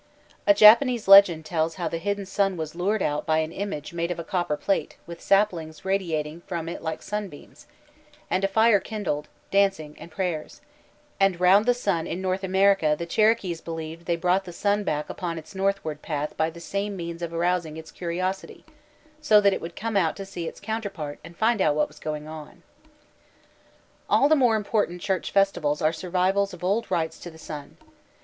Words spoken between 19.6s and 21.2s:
would come out to see its counterpart